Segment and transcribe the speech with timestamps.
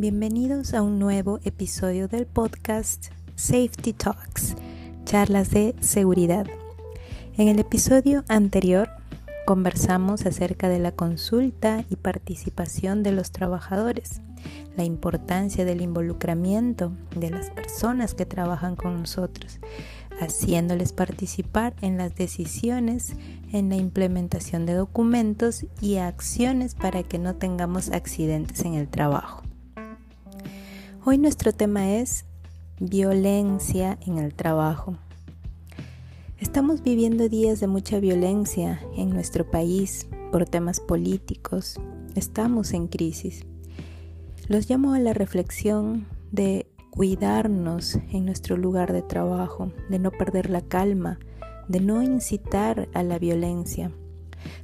[0.00, 4.54] Bienvenidos a un nuevo episodio del podcast Safety Talks,
[5.04, 6.46] charlas de seguridad.
[7.36, 8.90] En el episodio anterior
[9.44, 14.20] conversamos acerca de la consulta y participación de los trabajadores,
[14.76, 19.58] la importancia del involucramiento de las personas que trabajan con nosotros,
[20.20, 23.16] haciéndoles participar en las decisiones,
[23.50, 29.47] en la implementación de documentos y acciones para que no tengamos accidentes en el trabajo.
[31.04, 32.24] Hoy nuestro tema es
[32.80, 34.98] violencia en el trabajo.
[36.38, 41.80] Estamos viviendo días de mucha violencia en nuestro país por temas políticos.
[42.16, 43.46] Estamos en crisis.
[44.48, 50.50] Los llamo a la reflexión de cuidarnos en nuestro lugar de trabajo, de no perder
[50.50, 51.20] la calma,
[51.68, 53.92] de no incitar a la violencia.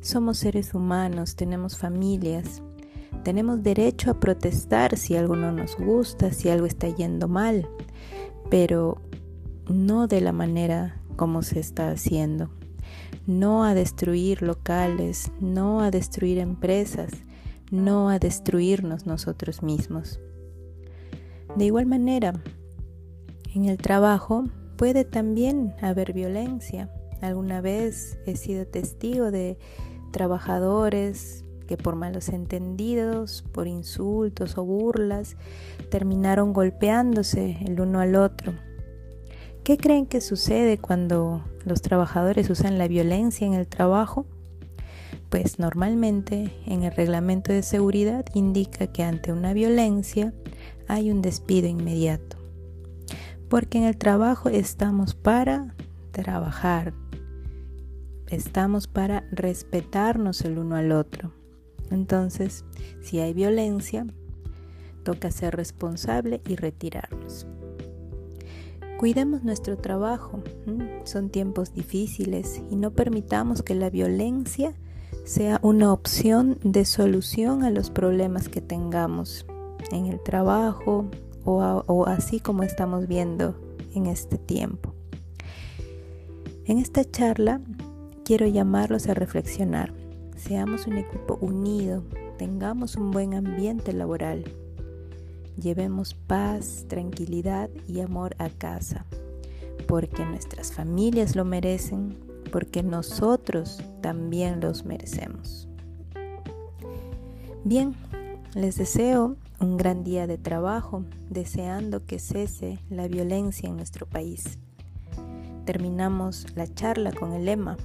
[0.00, 2.62] Somos seres humanos, tenemos familias,
[3.22, 7.68] tenemos derecho a protestar si algo no nos gusta, si algo está yendo mal,
[8.50, 9.00] pero
[9.68, 12.50] no de la manera como se está haciendo.
[13.26, 17.12] No a destruir locales, no a destruir empresas,
[17.70, 20.20] no a destruirnos nosotros mismos.
[21.56, 22.42] De igual manera,
[23.54, 24.44] en el trabajo
[24.76, 26.90] puede también haber violencia.
[27.20, 29.58] Alguna vez he sido testigo de
[30.10, 35.36] trabajadores que por malos entendidos, por insultos o burlas,
[35.90, 38.52] terminaron golpeándose el uno al otro.
[39.64, 44.26] ¿Qué creen que sucede cuando los trabajadores usan la violencia en el trabajo?
[45.30, 50.34] Pues normalmente en el reglamento de seguridad indica que ante una violencia
[50.88, 52.36] hay un despido inmediato.
[53.48, 55.74] Porque en el trabajo estamos para
[56.10, 56.92] trabajar,
[58.28, 61.32] estamos para respetarnos el uno al otro.
[61.92, 62.64] Entonces,
[63.00, 64.06] si hay violencia,
[65.04, 67.46] toca ser responsable y retirarnos.
[68.98, 70.42] Cuidemos nuestro trabajo,
[71.04, 74.74] son tiempos difíciles y no permitamos que la violencia
[75.24, 79.44] sea una opción de solución a los problemas que tengamos
[79.90, 81.06] en el trabajo
[81.44, 83.56] o, así como estamos viendo
[83.92, 84.94] en este tiempo.
[86.64, 87.60] En esta charla
[88.24, 89.92] quiero llamarlos a reflexionar
[90.36, 92.02] Seamos un equipo unido,
[92.38, 94.44] tengamos un buen ambiente laboral,
[95.56, 99.06] llevemos paz, tranquilidad y amor a casa,
[99.86, 102.16] porque nuestras familias lo merecen,
[102.50, 105.68] porque nosotros también los merecemos.
[107.64, 107.94] Bien,
[108.54, 114.58] les deseo un gran día de trabajo, deseando que cese la violencia en nuestro país.
[115.64, 117.76] Terminamos la charla con el lema,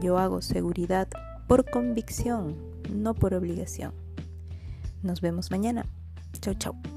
[0.00, 1.08] yo hago seguridad
[1.46, 2.56] por convicción,
[2.92, 3.92] no por obligación.
[5.02, 5.86] Nos vemos mañana.
[6.40, 6.93] Chau, chau.